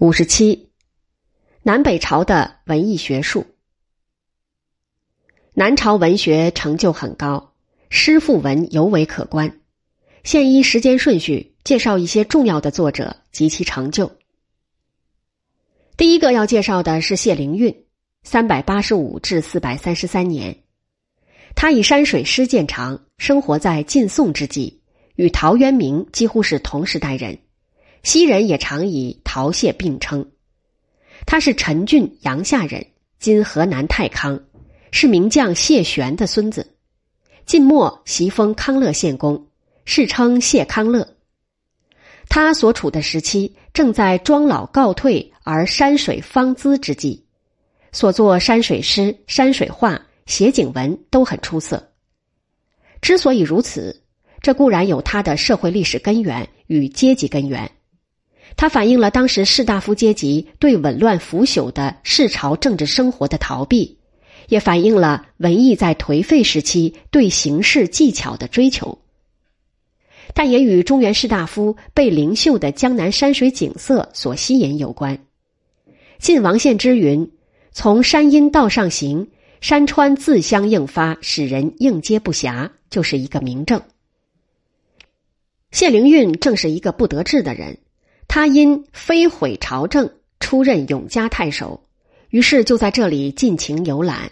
[0.00, 0.68] 五十七，
[1.64, 3.44] 南北朝的文艺学术。
[5.54, 7.52] 南朝文学成就很高，
[7.90, 9.58] 诗赋文尤为可观。
[10.22, 14.12] 现依时间顺序介绍一些重要的作者及其成就。
[15.96, 17.84] 第一个要介绍的是谢灵运，
[18.22, 20.56] 三百八十五至四百三十三年。
[21.56, 24.80] 他以山水诗见长，生活在晋宋之际，
[25.16, 27.36] 与陶渊明几乎是同时代人。
[28.02, 30.30] 昔人也常以陶谢并称。
[31.26, 32.86] 他是陈郡阳夏人，
[33.18, 34.40] 今河南太康，
[34.92, 36.74] 是名将谢玄的孙子。
[37.44, 39.48] 晋末袭封康乐县公，
[39.84, 41.16] 世称谢康乐。
[42.28, 47.24] 他所处的时期正在庄老告退而山水方姿之际，
[47.90, 51.90] 所作山水诗、山水画、写景文都很出色。
[53.00, 54.02] 之所以如此，
[54.42, 57.70] 这固然有他的社会历史根源与阶级根源。
[58.58, 63.98] 它反映了当时士大夫阶级对紊乱腐朽的世朝政治生活的逃避，
[64.48, 68.98] 也反映了文艺在颓废时期对形式技巧的追求。
[70.34, 75.20] 但也与中原士大夫被灵秀的江南山水景色所吸引有关。
[76.18, 77.30] 晋王献之云
[77.70, 79.28] ：“从山阴道上行，
[79.60, 83.80] 山川自相应发，使人应接不暇。”就是一个明证。
[85.70, 87.78] 谢灵运正是一个不得志的人。
[88.28, 91.88] 他因非毁朝政，出任永嘉太守，
[92.28, 94.30] 于是就在这里尽情游览。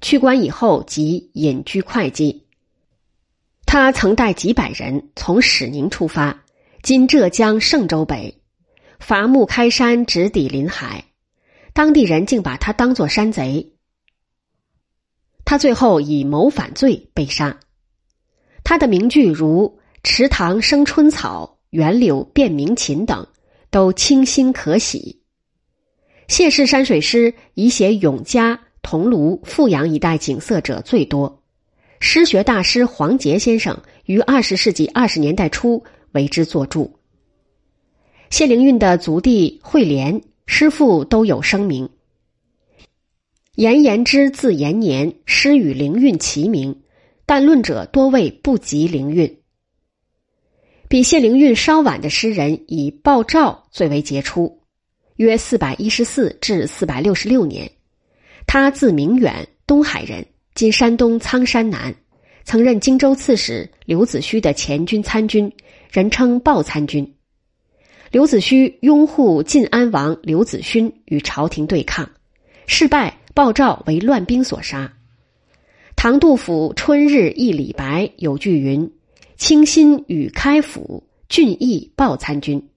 [0.00, 2.46] 去官以后，即隐居会稽。
[3.66, 6.44] 他曾带几百人从始宁出发，
[6.82, 8.38] 今浙江嵊州北，
[9.00, 11.04] 伐木开山，直抵临海。
[11.72, 13.72] 当地人竟把他当作山贼。
[15.44, 17.58] 他最后以谋反罪被杀。
[18.62, 21.55] 他的名句如“池塘生春草”。
[21.70, 23.26] 园柳变鸣禽等，
[23.70, 25.20] 都清新可喜。
[26.28, 31.42] 谢氏山水诗以写永嘉、桐庐、富阳一带景色者最多。
[32.00, 35.82] 诗学大师黄杰先生于二十世纪二十年代初
[36.12, 36.92] 为之作注。
[38.28, 41.88] 谢灵运的族弟惠廉诗赋都有声名。
[43.54, 46.82] 颜延之字延年，诗与灵运齐名，
[47.24, 49.38] 但论者多谓不及灵运。
[50.88, 54.60] 比谢灵运稍晚的诗人以鲍照最为杰出，
[55.16, 57.68] 约四百一十四至四百六十六年。
[58.46, 61.92] 他字明远，东海人，今山东苍山南，
[62.44, 65.50] 曾任荆州刺史刘子虚的前军参军，
[65.90, 67.14] 人称鲍参军。
[68.12, 72.08] 刘子虚拥护晋安王刘子勋与朝廷对抗，
[72.68, 74.92] 失败，鲍照为乱兵所杀。
[75.96, 78.88] 唐杜甫《春日忆李白》有句云。
[79.36, 82.68] 清新与开府，俊逸报参军，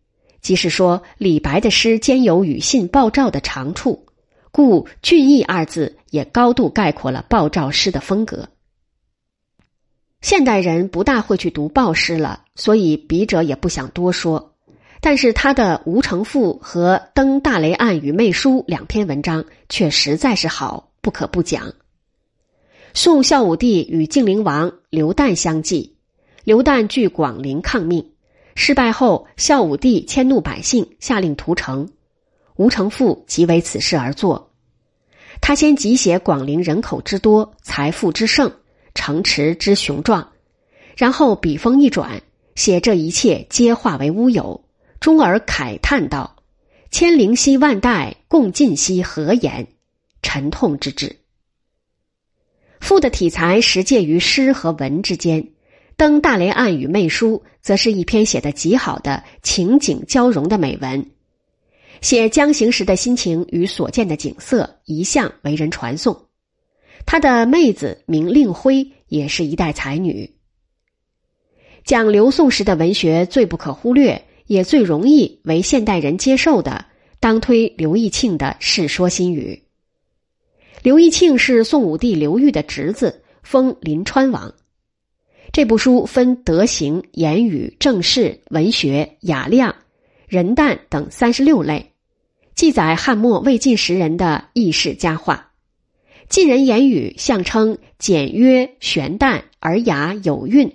[0.42, 4.06] 即是说李白的诗兼有与信鲍照的长处，
[4.52, 8.50] 故“俊逸”二字也高度概括了鲍照诗的风格。
[10.22, 14.54] 现代人不大会去读鲍诗了，所以笔者也不想多说。
[15.00, 21.74] 但是他的《吴城赋》和《登大雷案与妹书》两篇文章却实在是好，不可不讲。
[22.94, 25.96] 宋孝武帝与晋灵王刘旦相继。
[26.50, 28.04] 刘旦据广陵抗命，
[28.56, 31.86] 失败后，孝武帝迁怒百姓，下令屠城。
[32.56, 34.52] 《吴城赋》即为此事而作。
[35.42, 38.52] 他先集写广陵人口之多、财富之盛、
[38.96, 40.28] 城池之雄壮，
[40.98, 42.20] 然后笔锋一转，
[42.56, 44.64] 写这一切皆化为乌有，
[45.00, 46.36] 终而慨叹道
[46.90, 49.68] ：“千灵兮万代，共尽兮何言？”
[50.24, 51.16] 沉痛之至。
[52.80, 55.44] 赋的体裁实介于诗和文之间。
[56.00, 61.06] 《登大雷案与妹书》则是一篇写的极好的情景交融的美文，
[62.00, 66.28] 写江行时的心情与所见的景色一向为人传颂。
[67.06, 70.36] 他的妹子名令辉，也是一代才女。
[71.84, 76.86] 讲刘宋时的文学最不可忽略，也最容易为现代人接受的，
[77.20, 79.62] 当推刘义庆的《世说新语》。
[80.82, 84.54] 刘义庆是宋武帝刘裕的侄子，封临川王。
[85.52, 89.76] 这部书分德行、言语、政事、文学、雅量、
[90.28, 91.92] 人淡等三十六类，
[92.54, 95.52] 记载汉末魏晋时人的轶事佳话。
[96.30, 100.72] 晋人言语象称简约、玄淡而雅有韵。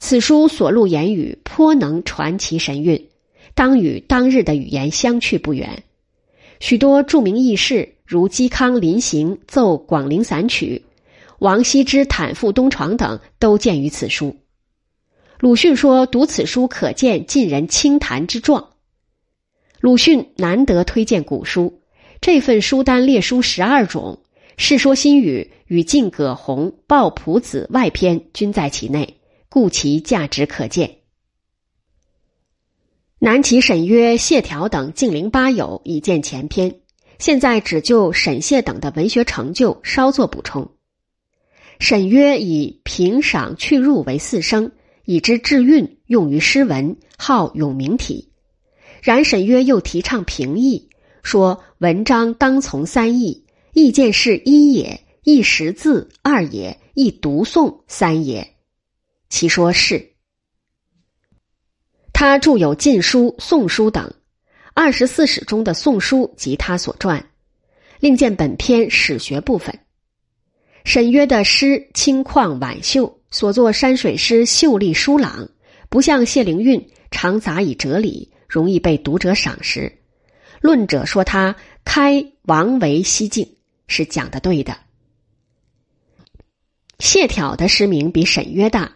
[0.00, 3.06] 此书所录言语颇能传奇神韵，
[3.54, 5.84] 当与当日的语言相去不远。
[6.58, 10.82] 许多著名轶事，如嵇康临行奏广陵散曲。
[11.38, 14.36] 王羲之坦腹东床等都见于此书。
[15.38, 18.70] 鲁迅说：“读此书可见晋人清谈之状。”
[19.80, 21.82] 鲁迅难得推荐古书，
[22.20, 24.20] 这份书单列书十二种，
[24.56, 30.96] 《世说新语》与《晋葛洪抱朴子外篇》均在其内，故其价值可见。
[33.18, 36.80] 南齐沈约、谢条等近邻八友已见前篇，
[37.18, 40.75] 现在只就沈谢等的文学成就稍作补充。
[41.78, 44.72] 沈约以平赏去入为四声，
[45.04, 48.32] 以之致韵，用于诗文，号永明体。
[49.02, 50.88] 然沈约又提倡平易，
[51.22, 58.54] 说文章当从三义：意见是一也，一识字二也，一读诵三也。
[59.28, 60.12] 其说是。
[62.12, 64.14] 他著有《晋书》《宋书》等，
[64.72, 67.22] 二十四史中的《宋书》及他所撰。
[68.00, 69.78] 另见本篇史学部分。
[70.86, 75.48] 沈约的诗清旷婉秀，所作山水诗秀丽疏朗，
[75.88, 79.98] 不像谢灵运常杂以哲理，容易被读者赏识。
[80.60, 83.56] 论者说他开王维西境，
[83.88, 84.78] 是讲的对的。
[87.00, 88.92] 谢朓的诗名比沈约大，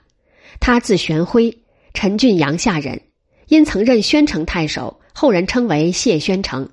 [0.61, 1.59] 他字玄辉，
[1.93, 3.03] 陈郡阳夏人。
[3.49, 6.71] 因曾任宣城太守，后人称为谢宣城。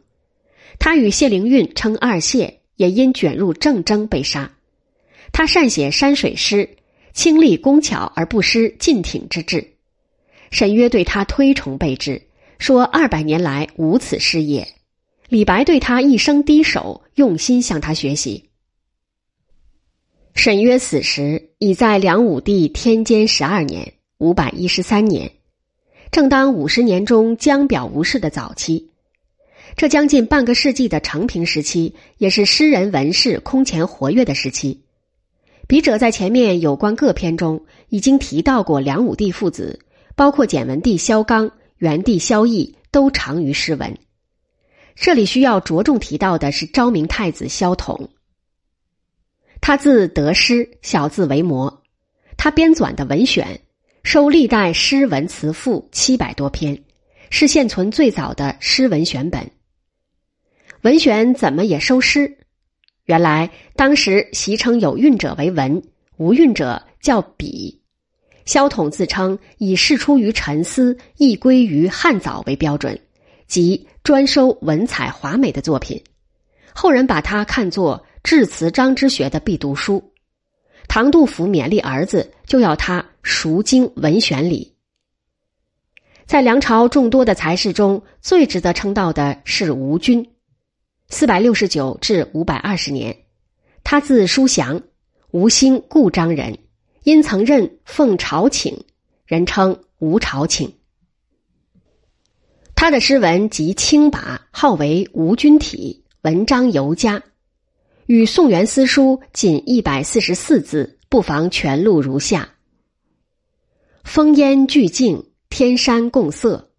[0.78, 4.54] 他与谢灵运称二谢，也因卷入政争被杀。
[5.38, 6.68] 他善写山水诗，
[7.14, 9.76] 清丽工巧而不失劲挺之志。
[10.50, 12.24] 沈约对他推崇备至，
[12.58, 14.68] 说二百年来无此事业。
[15.30, 18.50] 李白对他一生低首，用心向他学习。
[20.34, 25.32] 沈约死时已在梁武帝天监十二年（五百一十三年）。
[26.10, 28.90] 正当五十年中江表无事的早期，
[29.76, 34.82] 这将近半个世纪的成平时期，也是诗人文士空前活跃的时期。
[35.68, 39.80] 笔者在前面有关各篇中已经提到过梁武帝父子，
[40.16, 43.98] 包括简文帝萧纲、元帝萧绎，都长于诗文。
[44.96, 48.10] 这里需要着重提到的是昭明太子萧统。
[49.60, 51.84] 他字德师，小字维摩，
[52.38, 53.62] 他编纂的文选。
[54.04, 56.82] 收历代诗文词赋七百多篇，
[57.30, 59.52] 是现存最早的诗文选本。
[60.82, 62.37] 文选怎么也收诗？
[63.08, 65.82] 原来当时习称有韵者为文，
[66.18, 67.82] 无韵者叫笔。
[68.44, 73.00] 萧统自称以事出于沉思，亦归于汉早为标准，
[73.48, 76.04] 即专收文采华美的作品。
[76.74, 80.12] 后人把他看作致辞章之学的必读书。
[80.90, 84.74] 唐杜甫勉励儿子，就要他熟经文选礼。
[86.26, 90.30] 在梁朝众多的才士中，最值得称道的是吴军，
[91.10, 93.16] 四百六十九至五百二十年，
[93.82, 94.82] 他字叔祥，
[95.32, 96.58] 吴兴故章人，
[97.04, 98.84] 因曾任奉朝请，
[99.26, 100.74] 人称吴朝请。
[102.76, 107.24] 他的诗文极清拔，号为吴君体，文章尤佳。
[108.06, 112.50] 与宋元思书仅一百四十四字，不妨全录如下：
[114.04, 116.72] 风烟俱静，天山共色，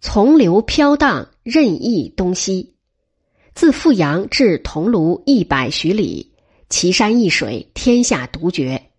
[0.00, 2.71] 从流飘荡，任意东西。
[3.54, 6.32] 自富阳至桐庐一百许里，
[6.68, 8.90] 奇山异水，天下独绝。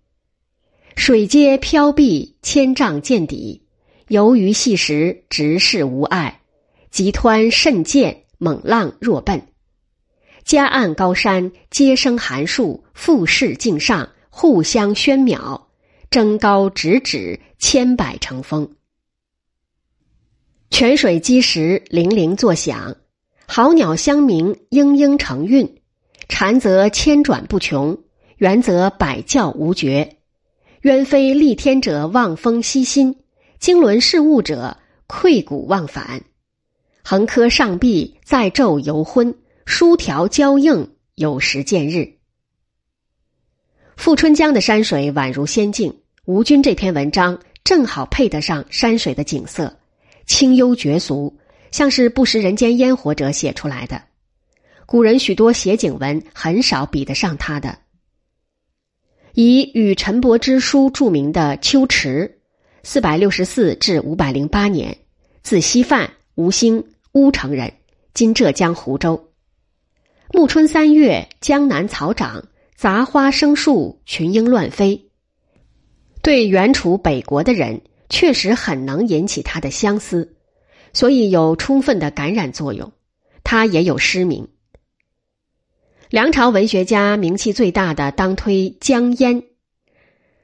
[0.95, 3.63] 水皆飘碧，千丈见底。
[4.09, 6.41] 游鱼细石，直视无碍。
[6.91, 9.41] 急湍甚见，猛浪若奔。
[10.43, 15.59] 夹岸高山，皆生寒树；富士境上，互相喧邈。
[16.11, 18.75] 争高直指，千百成峰。
[20.69, 22.93] 泉水击石，泠泠作响；
[23.45, 25.81] 好鸟相鸣，嘤嘤成韵。
[26.29, 27.99] 蝉则千转不穷，
[28.37, 30.17] 猿则百叫无绝。
[30.81, 33.13] 鸢飞戾天者，望风息心；
[33.59, 36.23] 经纶事物者，愧骨忘返。
[37.03, 39.35] 横柯上壁，在昼犹昏。
[39.65, 42.17] 书条交映，有时见日。
[43.95, 49.77] 富春江的山水宛如仙境，吴军这篇文章正好配得上山水的景色，
[50.25, 51.37] 清幽绝俗，
[51.73, 53.99] 像是不食人间烟火者写出来的。
[54.85, 57.79] 古人许多写景文，很少比得上他的。
[59.33, 62.39] 以与陈伯之书著名的秋池，
[62.83, 64.95] 四百六十四至五百零八年，
[65.41, 67.73] 字希范，吴兴乌城人，
[68.13, 69.31] 今浙江湖州。
[70.31, 75.09] 暮春三月，江南草长，杂花生树，群莺乱飞。
[76.21, 80.35] 对原处北国的人，确实很能引起他的相思，
[80.93, 82.93] 所以有充分的感染作用。
[83.43, 84.47] 他也有失明。
[86.09, 89.43] 梁朝文学家名气最大的，当推江淹。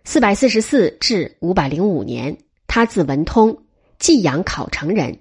[0.03, 2.37] 四百四十四至五百零五年，
[2.67, 3.63] 他字文通，
[3.99, 5.19] 济阳考城人，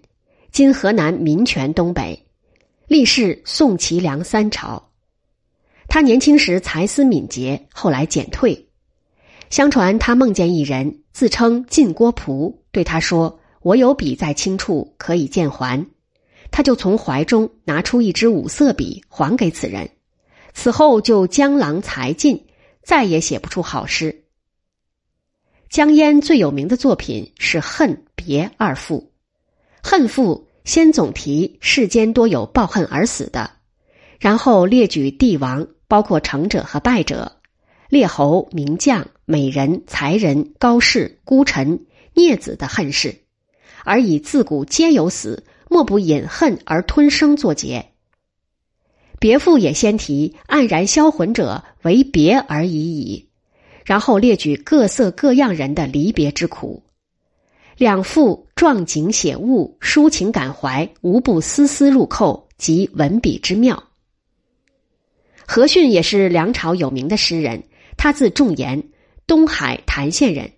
[0.50, 2.26] 今河南民权东北，
[2.86, 4.90] 历仕宋齐梁三朝。
[5.86, 8.68] 他年轻时才思敏捷，后来减退。
[9.50, 15.86] 相传他梦见一人，自称晋郭璞，对他说：“我有笔在轻处，可以见还。”
[16.50, 19.90] 他就从怀中拿出一支五色笔，还给此人。
[20.54, 22.46] 此后就江郎才尽，
[22.82, 24.24] 再也写不出好诗。
[25.68, 29.12] 江淹最有名的作品是《恨别》二赋，
[29.86, 33.50] 《恨赋》先总提世间多有抱恨而死的，
[34.18, 37.36] 然后列举帝王，包括成者和败者，
[37.90, 43.14] 列侯、名将、美人、才人、高士、孤臣、孽子的恨事，
[43.88, 47.86] 而以自古皆有死，莫不饮恨而吞生作结。
[49.18, 53.28] 别赋也先提黯然销魂者为别而已矣。
[53.86, 56.82] 然后列举各色各样人的离别之苦，
[57.78, 63.82] 两副壮景写物，抒情感怀，无不丝丝入扣，及文笔之妙。
[65.46, 67.64] 何逊也是梁朝有名的诗人，
[67.96, 68.90] 他字仲言，
[69.26, 70.52] 东海郯县人，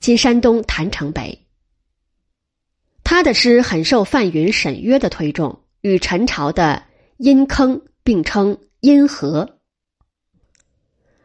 [0.00, 1.41] 今山东郯城北。
[3.04, 6.82] 他的诗很受范云、沈约的推崇，与陈朝的
[7.18, 9.58] 殷坑并称殷和。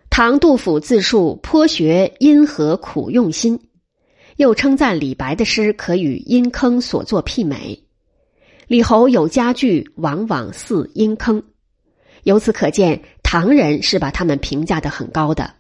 [0.10, 3.70] 唐杜甫自述颇学殷和苦用心，
[4.36, 7.84] 又称赞李白的诗可与殷坑所作媲美。
[8.68, 11.44] 李侯有佳句，往往似殷坑。
[12.24, 15.54] 由此可见，唐人是把他们评价的很高的。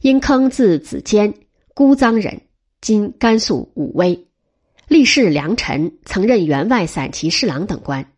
[0.00, 1.34] 殷坑字子坚，
[1.74, 2.40] 姑臧人，
[2.80, 4.25] 今甘肃武威，
[4.88, 8.12] 历仕良臣，曾任员外散骑侍郎等官。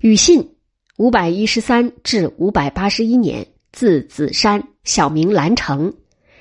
[0.00, 0.48] 庾信。
[0.98, 5.94] 五百一十三至五百八十一年，字子山，小名兰成，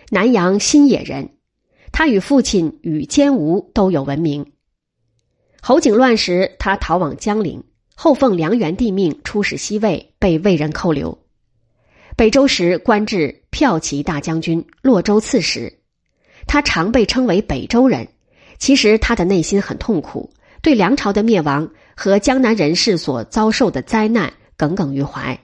[0.09, 1.29] 南阳新野人。
[1.91, 4.51] 他与父亲与坚吴都有闻名。
[5.61, 7.63] 侯景乱时，他逃往江陵，
[7.95, 11.17] 后奉梁元帝命出使西魏，被魏人扣留。
[12.17, 15.79] 北周时，官至骠骑大将军、洛州刺史。
[16.45, 18.09] 他常被称为北周人，
[18.61, 20.29] 其实他的内心很痛苦，
[20.61, 24.31] 对梁朝的灭亡和江南人士所遭受的灾难。
[24.55, 25.39] 耿耿于怀。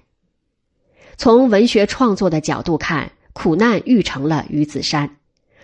[1.18, 5.18] 从文学创作的角度看，苦难育成了于子山，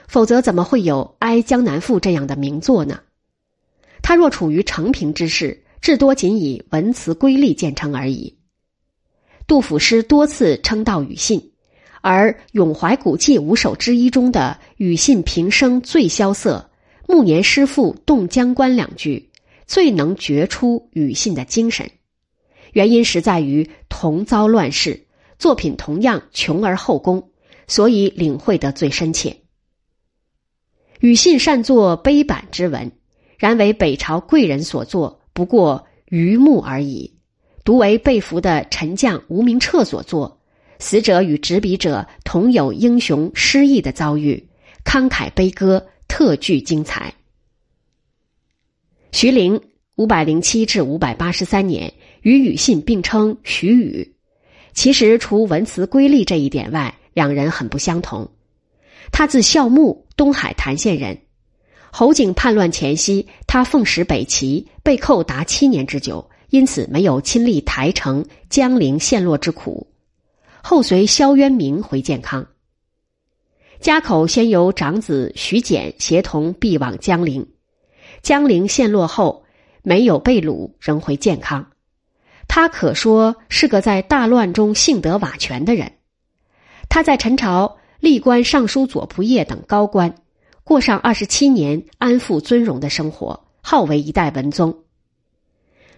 [0.07, 3.01] 否则怎么会有《哀江南赋》这样的名作呢？
[4.01, 8.39] 他若处于成平之势，至多仅以文辞瑰丽见称而已。
[9.45, 11.51] 杜甫诗多次称道庾信，
[12.01, 16.71] 而《咏怀古迹》五首之一中的“庾信平生最萧瑟，
[17.07, 19.29] 暮年诗赋动江关”两句，
[19.65, 21.89] 最能觉出庾信的精神。
[22.71, 25.05] 原因实在于同遭乱世，
[25.37, 27.29] 作品同样穷而后功，
[27.67, 29.37] 所以领会得最深切。
[30.99, 32.91] 庾信善作碑版之文，
[33.37, 37.13] 然为北朝贵人所作，不过榆木而已。
[37.65, 40.41] 独为被俘的陈将吴明彻所作，
[40.79, 44.49] 死者与执笔者同有英雄失意的遭遇，
[44.83, 47.11] 慷慨悲歌，特具精彩。
[49.11, 49.59] 徐陵
[49.95, 51.91] 五百零七至五百八十三年。
[52.21, 54.07] 与庾信并称徐庾，
[54.73, 58.29] 其实除文辞瑰丽这一点外，两人很不相同。
[59.11, 61.17] 他字孝穆，东海郯县人。
[61.91, 69.87] 侯景叛乱前夕，他奉使北齐，被扣达七年之久，因此没有亲历台城、江陵陷落之苦。
[70.61, 72.47] 后随萧渊明回建康。
[73.83, 77.45] 家口先由长子徐简协同避往江陵，
[78.21, 79.43] 江陵陷落后，
[79.81, 81.67] 没有被掳，仍回建康。
[82.47, 85.91] 他可说是个在大乱中幸得瓦全的人。
[86.87, 90.15] 他在陈朝历官尚书左仆射等高官，
[90.63, 94.73] 过上二十七年安富尊荣的生活，号为一代文宗。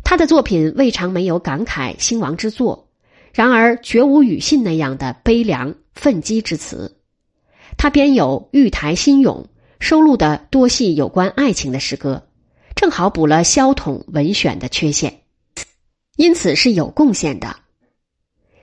[0.03, 2.87] 他的作品未尝没有感慨兴亡之作，
[3.31, 6.91] 然而绝无庾信那样的悲凉愤激之词。
[7.77, 12.27] 他编有《玉台新咏》，收录的多系有关爱情的诗歌，
[12.75, 15.21] 正好补了萧统文选的缺陷。
[16.15, 17.57] 因此是有贡献的。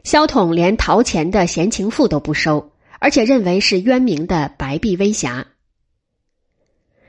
[0.05, 5.47] 萧统连陶潜的《闲情赋》都不收，而且认为是渊明的白璧微瑕。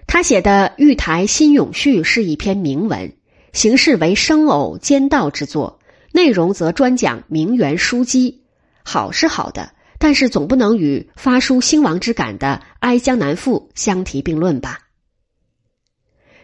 [0.05, 3.13] 他写的《玉台新咏序》是一篇铭文，
[3.53, 5.79] 形式为生偶兼道之作，
[6.12, 8.43] 内容则专讲名媛书姬。
[8.83, 9.73] 好是好的，
[10.03, 14.81] 但是总不能与发抒兴亡之感的《哀江南赋》相提并论吧？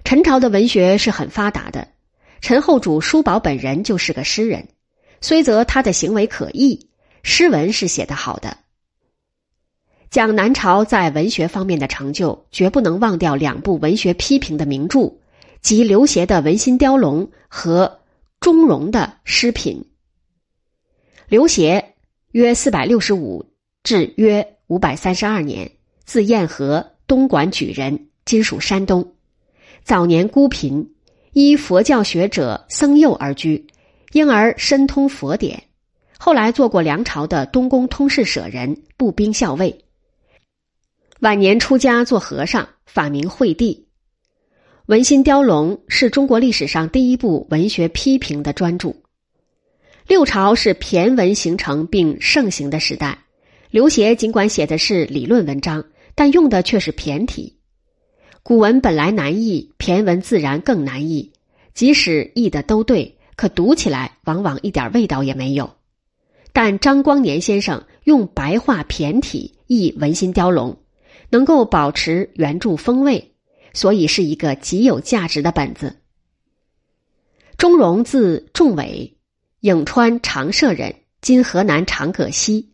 [0.06, 1.90] 陈朝的文学是很发达的。
[2.40, 4.70] 陈后主叔宝本人就是个诗人，
[5.20, 6.88] 虽则他的行为可疑，
[7.22, 8.60] 诗文是写得好的。
[10.10, 15.18] 讲南朝在文学方面的成就，绝不能忘掉两部文学批评的名著，
[15.62, 18.00] 及刘勰的《文心雕龙》和
[18.40, 19.84] 钟嵘的诗品。
[21.28, 21.84] 刘勰
[22.32, 23.44] 约四百六十五
[23.82, 25.72] 至约五百三十二年，
[26.06, 29.16] 字彦和，东莞举人，今属山东。
[29.84, 30.94] 早年孤贫，
[31.34, 33.66] 依佛教学者僧佑而居，
[34.12, 35.64] 因而深通佛典。
[36.20, 39.86] 后来做过梁朝的东宫通事舍人、步兵校尉。
[41.22, 43.88] 晚年出家做和尚，法名惠帝。
[44.86, 48.94] 《文心雕龙》是中国历史上第一部文学批评的专著。
[50.10, 53.20] 六朝是骈文形成并盛行的时代，
[53.70, 55.86] 刘勰尽管写的是理论文章，
[56.16, 57.60] 但用的却是骈体。
[58.42, 61.32] 古文本来难译，骈文自然更难译。
[61.76, 65.76] 即使译的都对，可读起来往往一点味道也没有。
[66.54, 70.72] 但张光年先生用白话骈体译《文心雕龙》，
[71.30, 73.34] 能够保持原著风味，
[73.74, 75.98] 所以是一个极有价值的本子。
[77.60, 79.16] 钟嵘字仲伟。
[79.62, 82.70] 颍川长社人，今河南长葛溪，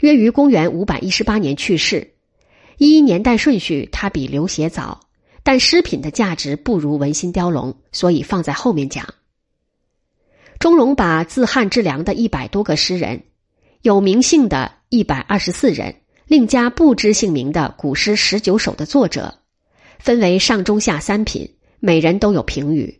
[0.00, 2.14] 约于公元五百一十八年去世。
[2.78, 5.00] 依年代顺序，他比刘勰早，
[5.42, 9.06] 但诗品的价值不如《文心雕龙》，所以放在后面讲。
[10.58, 13.22] 钟嵘把自汉至梁的一百多个诗人，
[13.82, 15.94] 有名姓的一百二十四人，
[16.26, 19.40] 另加不知姓名的古诗十九首的作者，
[19.98, 22.99] 分为上中下三品，每人都有评语。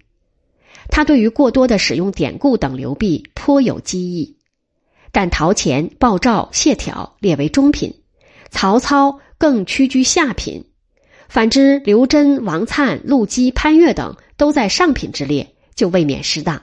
[0.88, 4.36] 他对于过多的使用典故等流弊颇有积议，
[5.12, 7.94] 但陶潜、鲍照、谢朓列为中品，
[8.50, 10.64] 曹操更屈居下品。
[11.28, 16.62] 反之，刘桢、王粲、陆机、潘岳等都在上品之列，就未免失当。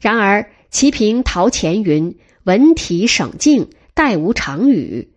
[0.00, 5.12] 然而，其评陶潜云：“文体省静，带无常语，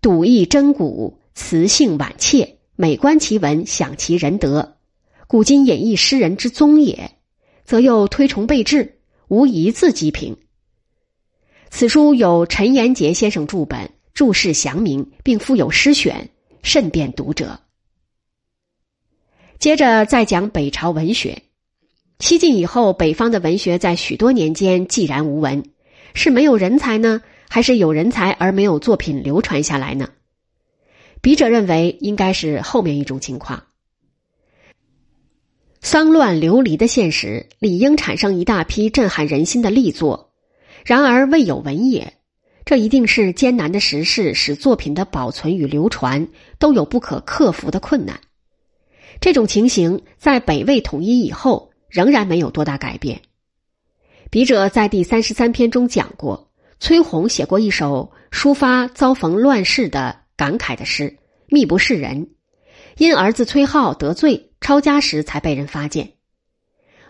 [0.00, 4.76] 笃意真古，词性婉切，美观其文，享其仁德，
[5.26, 7.10] 古今演绎诗人之宗也。”
[7.70, 8.98] 则又推崇备至，
[9.28, 10.36] 无一字讥评。
[11.70, 16.30] 此书有陈延杰先生注本，注释详明，并附有诗选，
[16.64, 17.60] 甚便读者。
[19.60, 21.42] 接着再讲北朝文学。
[22.18, 25.62] 西晋以后，北方的文学在许多年间寂然无闻，
[26.12, 30.08] 是没有人才呢，还是有人才而没有作品流传下来呢？
[31.20, 33.62] 笔者认为，应该是后面一种情况。
[35.80, 40.30] 丧乱流离的现实，理应产生一大批震撼人心的力作，
[40.84, 42.12] 然而未有文也。
[42.66, 48.20] 这一定是艰难的时事使作品的保存与流传都有不可克服的困难。
[49.20, 53.22] 这种情形在北魏统一以后仍然没有多大改变。
[54.30, 61.16] 笔者在第三十三篇中讲过，崔洪写过一首抒发遭逢乱世的感慨的诗，
[61.48, 62.28] 密不示人。
[62.98, 66.12] 因儿子崔浩得罪抄家时，才被人发现。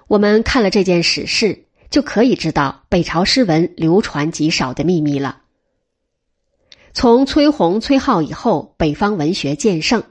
[0.06, 5.42] 我们看了这件史事，就可以知道北朝诗文流传极少的秘密了。
[6.92, 10.02] 从崔洪、崔浩以后，北方文学渐盛，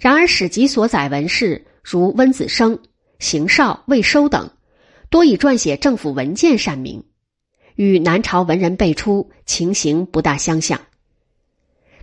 [0.00, 2.78] 然而史籍所载文士如温子升、
[3.18, 4.50] 邢绍、魏收等，
[5.10, 7.04] 多以撰写政府文件善名，
[7.74, 10.80] 与南朝文人辈出情形不大相像。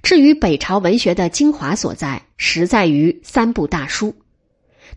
[0.04, 4.16] 至于北朝文学的精华所在，实在于三部大书，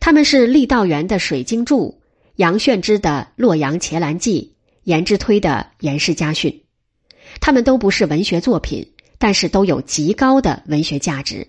[0.00, 2.00] 他们是郦道元的《水经注》，
[2.37, 6.50] 杨炫之的《洛阳伽蓝记》，颜之推的《颜氏家训》。
[7.40, 11.48] 他们都不是文学作品，但是都有极高的文学价值。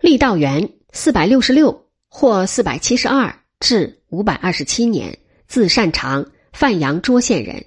[0.00, 7.66] 郦道元，四百六十六或四百七十二至五百二十七年，字善长，范阳涿县人。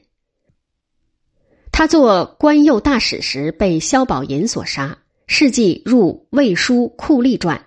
[1.72, 4.98] 他做官右大使时被萧宝寅所杀，
[5.28, 7.58] 事迹入《魏书酷吏传》。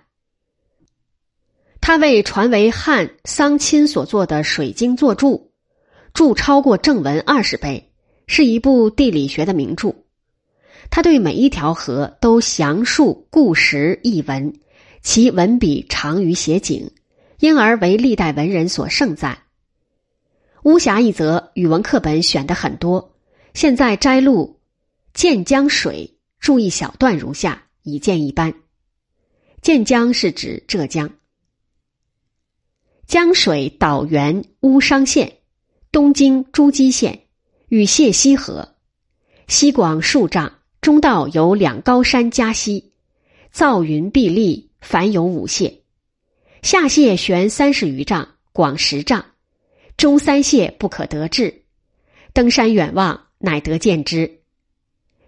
[1.79, 5.51] 他为传为汉桑钦所作的《水经》作注，
[6.13, 7.91] 注超过正文二十倍，
[8.27, 9.95] 是一部地理学的名著。
[10.89, 14.53] 他对每一条河都详述故实译文，
[15.01, 16.91] 其文笔长于写景，
[17.39, 19.37] 因而为历代文人所盛赞。
[20.63, 23.15] 巫峡一则语文课本选的很多。
[23.53, 24.59] 现在摘录
[25.13, 28.53] 建江水，注一小段如下，以见一斑。
[29.61, 31.09] 建江是指浙江，
[33.07, 35.37] 江水导源乌商县，
[35.91, 37.21] 东经诸暨县，
[37.69, 38.75] 与谢溪河，
[39.47, 42.91] 西广数丈，中道有两高山夹溪，
[43.49, 45.81] 造云蔽立，凡有五谢。
[46.61, 49.25] 下泻悬三十余丈，广十丈，
[49.95, 51.63] 中三谢不可得至。
[52.33, 53.23] 登山远望。
[53.39, 54.39] 乃得见之，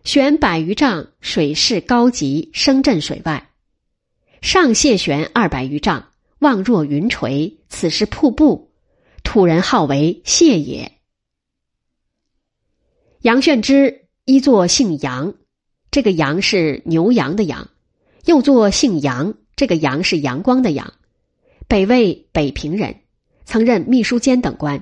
[0.03, 3.51] 悬百余丈，水势高急，声震水外；
[4.41, 6.09] 上谢悬二百余丈，
[6.39, 8.71] 望若云垂，此是瀑布，
[9.23, 10.93] 土人号为谢也。
[13.21, 15.34] 杨炫之一作姓杨，
[15.91, 17.69] 这个杨是牛羊的羊，
[18.23, 20.93] 又作姓杨，这个杨是阳光的阳，
[21.67, 23.02] 北魏北平人，
[23.43, 24.82] 曾任秘书监等官。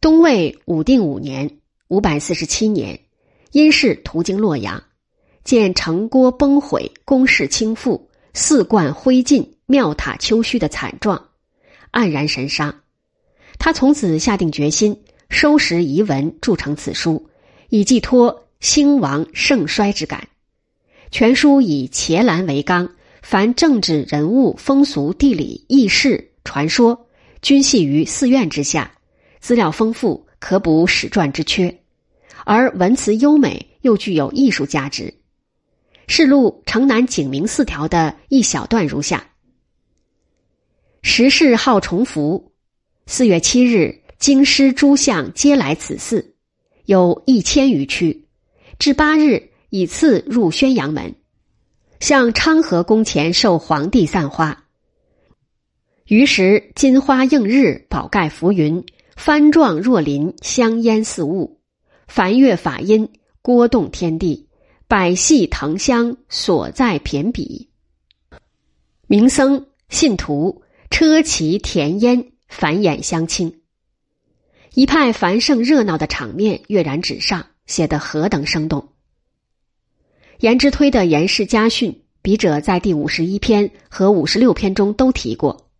[0.00, 3.00] 东魏武定五年（五百四十七年），
[3.50, 4.84] 因事途经洛阳，
[5.42, 11.30] 见城郭崩毁，宫室倾覆，四冠灰烬，庙塔丘墟的惨状，
[11.92, 12.82] 黯然神伤。
[13.58, 15.02] 他从此下定决心。
[15.30, 17.30] 收拾遗文，铸成此书，
[17.70, 20.28] 以寄托兴亡盛衰之感。
[21.10, 22.90] 全书以伽蓝为纲，
[23.22, 27.06] 凡政治人物、风俗、地理、轶事、传说，
[27.40, 28.92] 均系于寺院之下，
[29.40, 31.74] 资料丰富，可补史传之缺。
[32.44, 35.14] 而文辞优美，又具有艺术价值。
[36.08, 39.24] 试录城南景明四条的一小段如下：
[41.02, 42.52] 时事号重福，
[43.06, 44.00] 四月七日。
[44.20, 46.36] 京师诸相皆来此寺，
[46.84, 48.28] 有一千余区。
[48.78, 51.16] 至八日，以次入宣阳门，
[51.98, 54.62] 向昌河宫前受皇帝散花。
[56.06, 58.84] 于时金花映日，宝盖浮云，
[59.16, 61.58] 幡状若林，香烟似雾。
[62.06, 63.08] 梵乐法音，
[63.42, 64.46] 郭动天地，
[64.86, 67.68] 百戏腾香，所在骈比。
[69.08, 70.61] 名僧信徒
[70.92, 73.62] 车骑田烟，繁衍相亲。
[74.74, 78.90] 一派繁盛热闹的场面跃然纸上，写得何等生动！
[80.40, 85.70] 颜之推的《颜氏家训》，笔者在第五十一篇和五十六篇中都提过。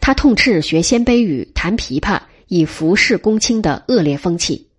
[0.00, 4.70] 他痛斥学鲜卑语、弹琵琶以服侍公卿的恶劣风气，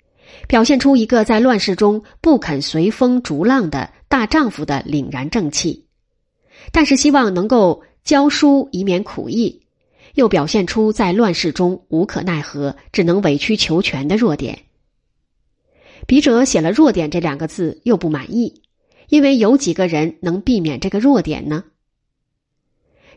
[0.47, 5.85] 表现出一个在乱世中不肯随风逐浪的大丈夫的凛然正气，
[6.71, 9.61] 但是希望能够教书以免苦役。
[10.15, 14.63] 又表现出在乱世中无可奈何，只能委曲求全的弱点。
[16.05, 18.61] 笔者写了“弱点”这两个字，又不满意，
[19.07, 21.63] 因为有几个人能避免这个弱点呢？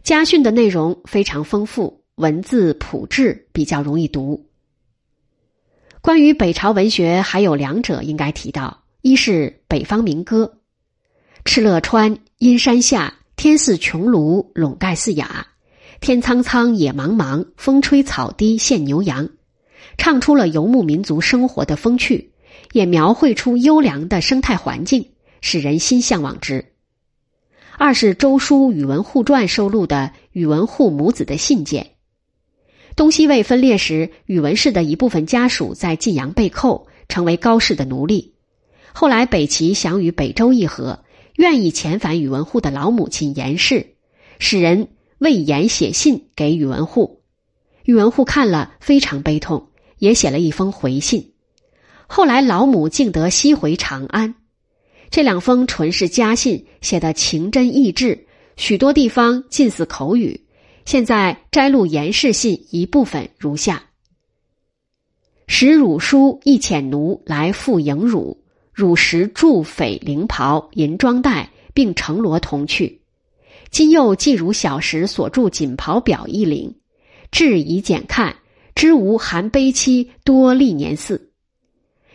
[0.04, 4.46] 家训的内容非常丰富，文字朴质，比较容易读。
[6.00, 10.58] 关于北朝文学，还有两者应该提到：一是北方民歌
[11.44, 15.46] ，“敕勒川，阴山下，天似穹庐，笼盖四雅。”
[16.00, 19.30] 天苍苍，野茫茫，风吹草低见牛羊，
[19.96, 22.32] 唱出了游牧民族生活的风趣，
[22.72, 26.72] 也描绘出优良的生态环境，使人心向往之。
[27.78, 31.92] 二是周书宇文护传收录的宇文护母子的信件。
[32.96, 38.34] 东西魏分裂时，宇文氏的一部分家属在晋阳被扣，成为高氏的奴隶。
[38.92, 41.03] 后来北齐想与北周议和，
[41.36, 43.94] 愿意遣返宇文护的老母亲严氏，
[44.38, 44.88] 使人。
[45.18, 47.22] 魏延写信给宇文护，
[47.84, 51.32] 宇文护看了非常悲痛，也写了一封回信。
[52.06, 54.34] 后来老母竟得西回长安。
[55.08, 58.24] 这两封纯是家信，写的情真意挚，
[58.56, 60.44] 许多地方近似口语。
[60.84, 63.84] 现在摘录严氏信一部分如下：
[65.46, 68.43] 使汝书一遣奴来赴迎汝，
[68.74, 73.00] 汝时铸匪绫袍银装带，并乘罗同去。
[73.70, 76.74] 今又寄如小时所著锦袍表一领，
[77.30, 78.34] 质以简看，
[78.74, 81.30] 知无含悲戚多历年似。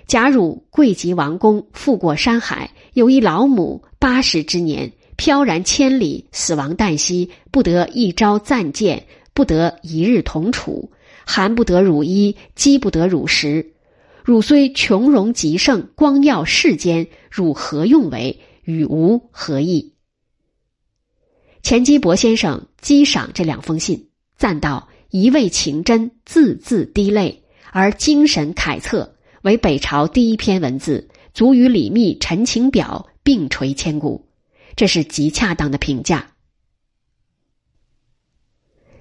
[0.05, 10.91] 假汝贵及王公，富过山海，有一老母八十之年，飘然千里，死亡旦夕，不得一朝暂见，不得一日同处，
[11.25, 13.73] 寒不得汝衣，饥不得汝食。
[14.29, 18.39] 汝虽穷荣极盛，光耀世间，汝何用为？
[18.61, 19.95] 与吾何异？
[21.63, 34.29] 钱基博先生激赏这两封信，赞道：“一味情真，字字滴泪，而精神楷测，为北朝第一篇文字，足与李密《陈情表》并垂千古。”
[34.77, 36.35] 这是极恰当的评价。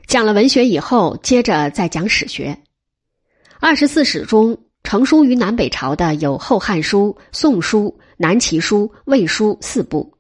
[0.07, 2.59] 讲了文学以后，接着再讲史学。
[3.61, 4.57] 二十四史中，
[4.89, 10.11] 成书于南北朝的有《后汉书》《宋书》《南齐书》《魏书》四部。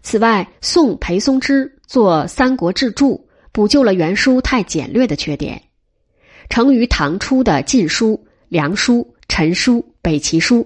[0.00, 3.16] 此外，宋裴松之作《三国志注》，
[3.50, 5.60] 补救了原书太简略的缺点。
[6.48, 8.10] 成于唐初的《晋书》
[8.48, 10.58] 《梁书》《陈书》《北齐书》，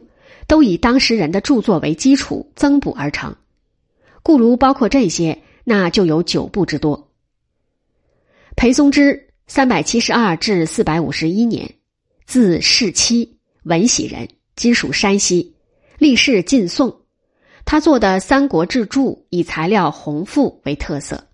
[0.46, 3.34] 都以当时人的著作为基础增补而成。
[4.22, 7.10] 故如包括这些，那就有九部之多。
[8.54, 11.72] 裴松之（三百七十二至四百五十一年），
[12.26, 13.35] 字世期，
[13.66, 15.56] 文喜人，今属山西，
[15.98, 17.00] 历仕晋宋。
[17.64, 21.26] 他做的《三国志注》以材料宏富为特色。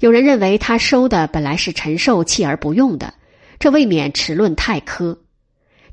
[0.00, 3.14] 有人认为他收的本来是陈寿弃而不用的，
[3.60, 5.16] 这未免持论太苛。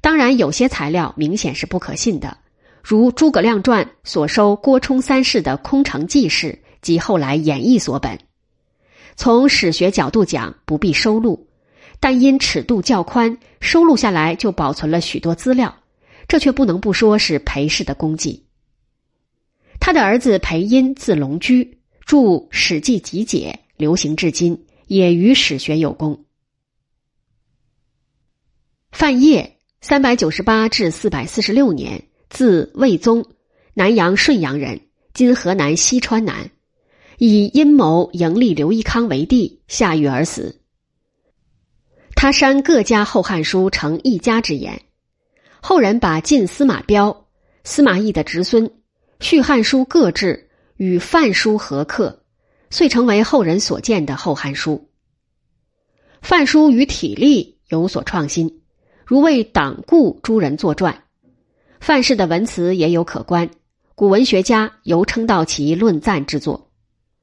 [0.02, 2.39] 当然，有些材料明显是不可信的，
[2.82, 8.17] 如诸葛亮传所收郭冲三世的空城记事及后来演绎所本。
[9.15, 11.47] 从史学角度讲，不必收录，
[12.04, 15.74] 但因尺度较宽，收录下来就保存了许多资料，
[16.28, 18.44] 这却不能不说是裴氏的功绩。
[19.80, 22.18] 他的儿子裴殷字龙居，著
[22.52, 26.26] 《史记集解》，流行至今，也与史学有功。
[28.92, 33.26] 范晔，三百九十八至四百四十六年，字魏宗，
[33.74, 34.82] 南阳顺阳人，
[35.13, 36.52] 今河南西川南。
[37.18, 40.62] 以阴谋迎立刘义康为帝，下狱而死。
[42.23, 44.81] 他删各家《后汉书》成一家之言，
[45.62, 47.27] 后人把晋司马彪、
[47.65, 48.65] 司马懿的侄孙
[49.19, 52.23] 《续汉书》各志与范书合刻，
[52.69, 54.75] 遂成为后人所见的《后汉书》。
[56.21, 58.62] 范书与体例有所创新，
[59.05, 61.03] 如为党固诸人作传。
[61.81, 63.49] 范氏的文辞也有可观，
[63.95, 66.71] 古文学家尤称道其论赞之作。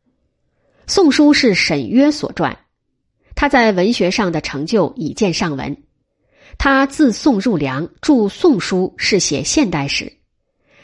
[0.93, 2.55] 《宋书》是沈约所撰，
[3.35, 5.77] 他在文学上的成就已见上文。
[6.59, 10.13] 他自宋入梁，著《宋书》是写现代史。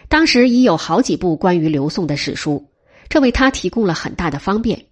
[0.08, 2.70] 当时已有好几部关于刘宋的史书，
[3.08, 4.86] 这为他提供了很大的方便。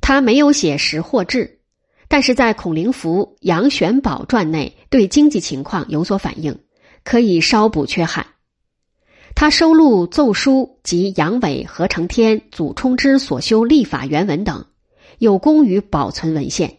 [0.00, 1.58] 他没有写识货志，
[2.06, 6.56] 但是在孔灵符、杨玄宝传内对经济情况有所反映，
[7.02, 8.24] 可以稍补缺憾。
[9.34, 14.64] 他收录奏书及杨伟、何承天、祖冲之所修历法原文等，
[15.18, 16.78] 有功于保存文献。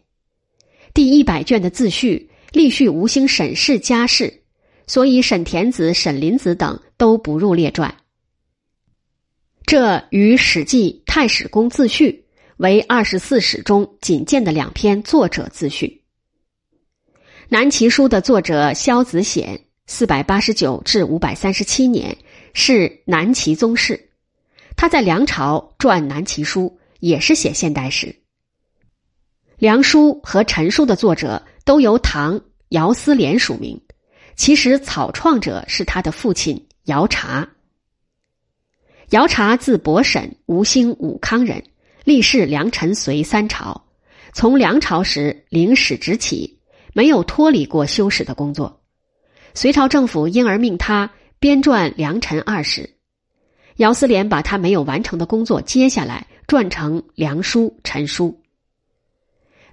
[0.94, 4.42] 第一百卷的自序立序吴兴沈氏家事，
[4.88, 7.96] 所以沈田子、沈林子等都不入列传。
[9.66, 12.12] 这与《史记·太史公自序》
[12.58, 16.04] 为二十四史中仅见的两篇作者自序。
[17.50, 22.18] 南齐书的作者萧子显，四百八十九至五百三十七年。
[22.60, 24.10] 是南齐宗室，
[24.76, 28.08] 他在梁朝撰《南齐书》，也是写现代史。
[29.58, 32.40] 《梁书》和《陈书》的作者都由唐
[32.70, 33.82] 姚思廉署名，
[34.36, 37.50] 其实草创者是他的父亲姚察。
[39.10, 41.64] 姚察字伯审，吴兴武康人，
[42.04, 43.86] 历仕梁、陈、隋三朝。
[44.32, 46.60] 从梁朝时领史职起，
[46.94, 48.84] 没有脱离过修史的工作。
[49.56, 51.10] 隋朝政府因而命他。
[51.40, 52.96] 编撰梁陈二史，
[53.76, 58.40] 姚思廉把他没有完成的工作接下来，撰成梁书、陈书。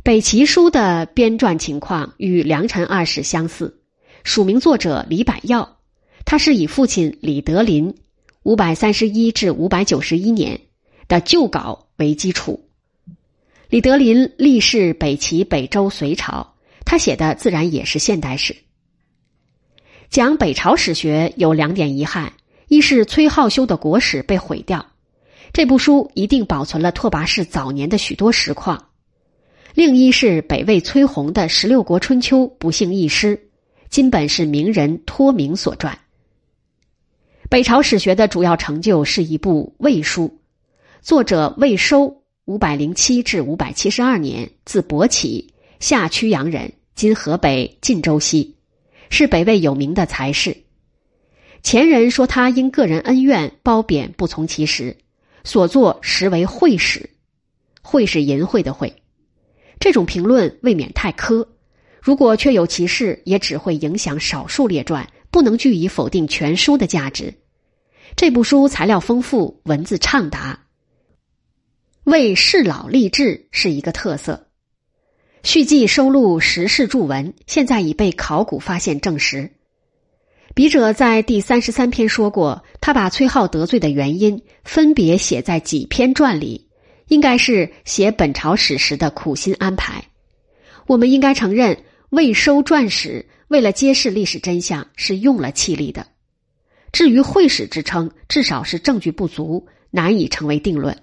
[0.04, 3.80] 北齐书的编撰情况与梁陈二史相似，
[4.22, 5.78] 署名作者李百耀，
[6.26, 7.94] 他是以父亲李德林
[8.44, 10.60] （五百三十一至五百九十一年）
[11.08, 12.68] 的旧稿为基础。
[13.70, 16.52] 李德林历仕北齐、北周、隋朝，
[16.84, 18.54] 他写的自然也是现代史。
[20.10, 22.34] 讲北朝史学有两点遗憾：
[22.68, 24.84] 一是崔浩修的国史被毁掉，
[25.54, 28.76] 这部书一定保存了拓跋氏早年的许多实况；
[29.74, 33.48] 另一是北魏崔洪的《十六国春秋》不幸易失，
[33.90, 35.98] 今本是名人托名所传。
[37.50, 40.38] 北朝史学的主要成就是一部魏书，
[41.02, 48.54] 作者魏收（五百零七至五百七十二年），字伯起，下曲阳人，今河北晋州西。
[49.10, 50.56] 是北魏有名的才士，
[51.64, 54.96] 前人说他因个人恩怨褒贬不从其时，
[55.42, 57.10] 所作实为会史，
[57.82, 58.94] 会是淫秽的会。
[59.78, 61.46] 这种评论未免太苛，
[62.00, 67.34] 如果确有其事，也只会影响少数列传，不能据以否定全书的价值。
[68.16, 70.60] 这部书材料丰富，文字畅达，
[72.04, 74.48] 为世老立志是一个特色。
[75.42, 79.50] 续记收录时事著文，现在已被考古发现证实。
[80.54, 86.63] 笔者在第三十三篇说过，他把崔浩得罪的原因分别写在几篇传里，
[87.08, 90.04] 应该是写本朝史时的苦心安排。
[90.86, 96.06] 我们应该承认，未收撰史为了揭示历史真相是用了气力的。
[96.92, 101.02] 至于会史之称，至少是证据不足，难以成为定论。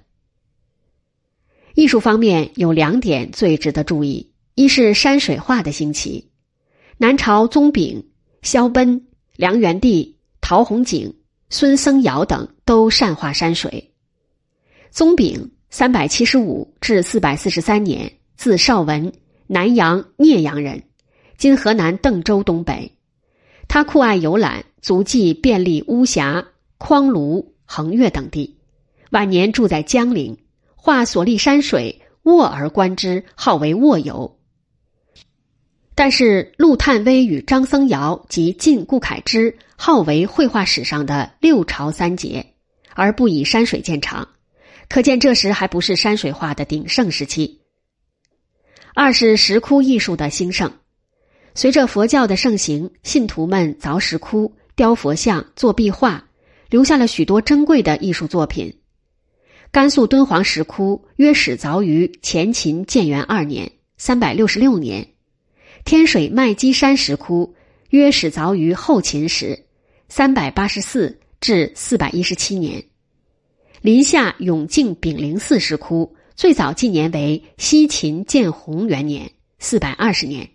[1.75, 4.31] 艺术方面有两点最值得注意。
[4.55, 6.29] 一是山水画的兴起，
[6.97, 8.09] 南朝宗炳、
[8.41, 11.15] 萧奔、梁元帝、陶弘景、
[11.49, 13.93] 孙僧繇等都善画山水。
[14.91, 19.13] 宗炳三百七十五至四百四十三年，字少文，
[19.47, 20.83] 南阳聂阳人，
[21.37, 22.91] 今河南邓州东北。
[23.69, 26.45] 他酷爱游览，足迹遍历巫峡、
[26.77, 28.57] 匡庐、衡岳等地。
[29.11, 30.37] 晚年住在江陵，
[30.75, 32.01] 画所立山水。
[32.23, 34.37] 卧而观之，号为卧游。
[35.95, 42.45] 但是陆探微与张僧繇及晋顾恺之号为绘画史上的六朝三杰，
[42.93, 44.27] 而不以山水见长，
[44.91, 47.61] 可见这时还不是山水画的鼎盛时期。
[48.93, 50.69] 二是石窟艺术的兴盛，
[51.55, 56.27] 随着佛教的盛行，信徒们凿石窟、雕佛像、做壁画，
[56.69, 58.81] 留下了许多珍贵的艺术作品。
[59.71, 65.07] 甘肃敦煌石窟约始凿于前秦建元二年（三百六十六年），
[65.85, 67.55] 天水麦积山石窟
[67.91, 69.67] 约始凿于后秦时
[70.09, 72.83] （三百八十四至四百一十七年），
[73.81, 76.15] 临夏永靖炳灵寺石窟。
[76.35, 80.49] 最早纪年为西秦建弘元年（四百二十年），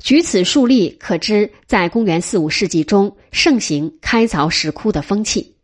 [0.00, 5.56] 举此数例可知，在公元四五世纪中盛行开凿石窟的风气。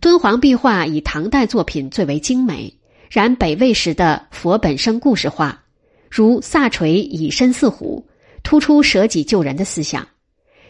[0.00, 2.72] 敦煌壁画以唐代作品最为精美，
[3.10, 5.64] 然北魏时的佛本生故事画，
[6.08, 8.08] 如萨垂以身似虎，
[8.42, 10.02] 突出舍己救人的思想；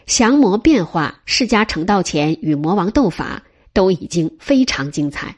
[0.05, 5.37] 降魔变化、释迦成道前与魔王斗法，都已经非常精彩。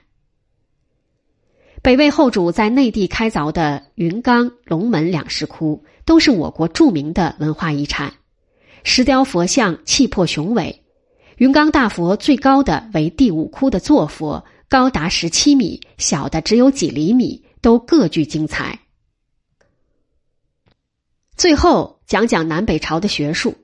[1.82, 8.14] 北魏后主在内地开凿的云冈、龙门两石窟，都是我国著名的文化遗产。
[8.84, 10.84] 石雕佛像气魄雄伟，
[11.38, 18.80] 云冈大佛最高的为第五窟的坐佛，高达十七米，小的只有几厘米，都各具精彩。
[21.36, 23.56] 最后讲讲南北朝的学术。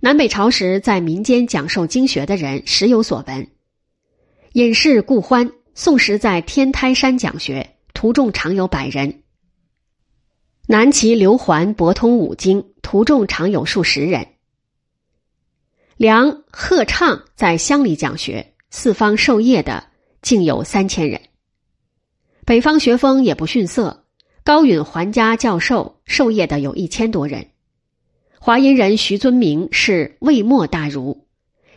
[0.00, 3.48] 南北朝时，在民间讲授经学的人时有所闻，
[4.52, 5.50] 隐士顾欢。
[5.74, 9.22] 宋时在天台山讲学，徒众常有百人。
[10.66, 14.26] 南齐刘桓博通五经，徒众常有数十人。
[15.96, 19.84] 梁贺畅在乡里讲学，四方授业的
[20.22, 21.20] 竟有三千人。
[22.44, 24.04] 北方学风也不逊色，
[24.44, 27.50] 高允桓家教授授业的有一千多人。
[28.40, 31.26] 华阴人徐尊明是魏末大儒，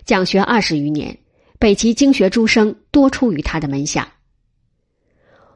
[0.05, 1.17] 讲学二十余年。
[1.57, 4.13] 北齐经学诸生多出于他的门下，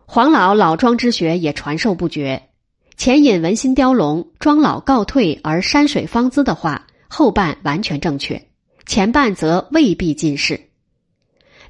[0.05, 2.49] 黄老老庄之学也传授不绝。
[2.95, 8.49] 前引文心雕龙，庄老告退而山水方姿的话，后半完全正确，
[8.85, 10.69] 前半则未必尽是。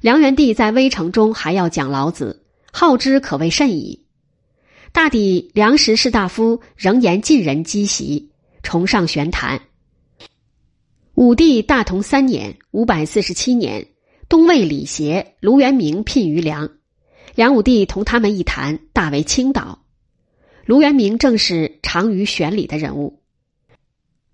[0.02, 4.04] 梁元帝在微城中还要讲老子，好之可谓甚矣。
[4.92, 8.32] 大抵梁时士大夫仍言晋人积习，
[8.66, 9.62] 崇尚玄谈。
[11.14, 13.86] 武帝大同三年（五百四十七年）。
[14.28, 16.68] 东魏李协、卢元明聘于梁，
[17.36, 19.84] 梁武帝同他们一谈，大为倾倒。
[20.64, 23.22] 卢元明正是长于玄理的人物。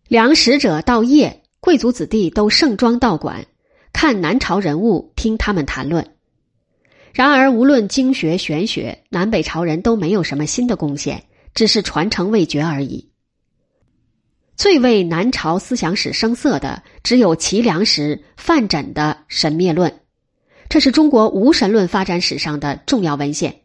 [0.09, 3.45] 梁使者到夜，贵族子弟都盛装道馆，
[3.93, 6.17] 看南朝人物，听他们谈论。
[7.13, 13.12] 然而，无论经学玄学，南北朝人都没有什么新的贡献，只是传承未绝而已。
[14.63, 19.91] 最为南朝思想史生色的，只有齐梁时范缜的《神灭论》，
[20.69, 23.63] 这是中国无神论发展史上的重要文献。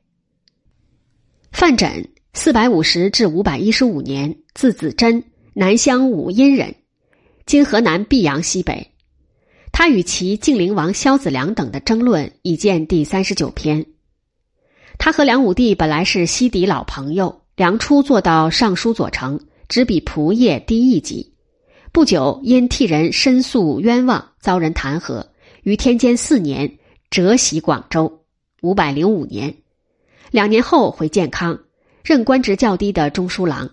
[1.51, 6.73] 范缜四百五十至五百一十五年，字子真，南乡武阴人，
[7.45, 8.89] 今河南泌阳西北。
[9.71, 13.86] 他与其晋灵王萧子良等的争论已见第三十九篇。
[14.97, 19.39] 他和梁武帝本来是西敌老朋友，梁初做到尚书左丞。
[19.67, 21.34] 只比仆业低一级，
[21.91, 25.27] 不久因替人申诉冤枉，遭人弹劾，
[25.63, 26.77] 于天监四年
[27.10, 28.23] 折袭广州。
[28.62, 29.58] 五百零五年，
[30.32, 31.60] 两年后回建康，
[32.03, 33.69] 任官职较低的中书郎。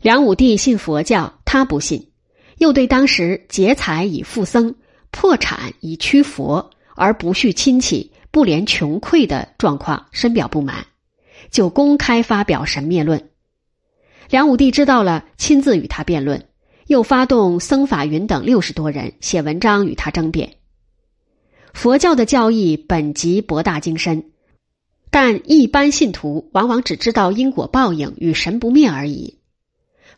[0.00, 2.12] 梁武帝信佛教，他不信，
[2.58, 4.76] 又对当时劫财以富僧、
[5.10, 10.86] 破产以屈佛而不恤亲戚、不怜穷匮的状况深表不满，
[11.50, 13.30] 就公开发表神灭论。
[14.28, 16.44] 梁武帝知道了，亲自与他辩论，
[16.86, 20.56] 又发动僧法云等六十多人写文章与他争辩。
[21.72, 24.24] 佛教的教义本即博大精深，
[25.10, 29.38] 但一般信徒往往只知道因果报应与神不灭而已。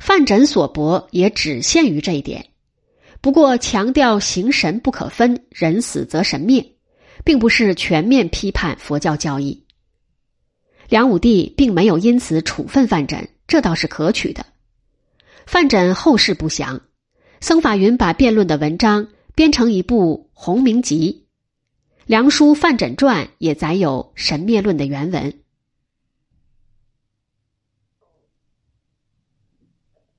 [0.00, 2.46] 范缜所博也只限于这一点，
[3.20, 6.72] 不过强调形神不可分，人死则神灭，
[7.24, 9.66] 并不是全面批判佛教教义。
[10.88, 13.28] 梁武帝并没有因此处分范缜。
[13.50, 14.46] 这倒是可取的。
[15.44, 16.80] 范缜后事不详，
[17.40, 21.26] 僧法云把辩论的文章编成一部《弘明集》，
[22.06, 25.40] 梁书《范缜传》也载有神灭论的原文。